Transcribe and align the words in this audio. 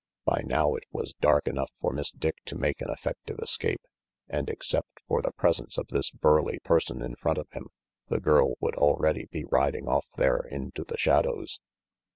By 0.25 0.41
now 0.43 0.73
it 0.73 0.85
was 0.89 1.13
dark 1.13 1.45
enough 1.47 1.69
for 1.79 1.93
Miss 1.93 2.09
Dick 2.09 2.37
to 2.45 2.57
make 2.57 2.81
an 2.81 2.89
effective 2.89 3.37
escape, 3.39 3.81
and 4.27 4.49
except 4.49 4.99
for 5.07 5.21
the 5.21 5.29
presence 5.31 5.77
of 5.77 5.89
this 5.89 6.09
burly 6.09 6.57
person 6.63 7.03
in 7.03 7.13
front 7.17 7.37
of 7.37 7.47
him, 7.51 7.67
the 8.07 8.19
girl 8.19 8.55
would 8.59 8.73
already 8.75 9.25
be 9.31 9.45
riding 9.45 9.87
off 9.87 10.07
there 10.17 10.39
into 10.41 10.83
the 10.85 10.97
shadows. 10.97 11.59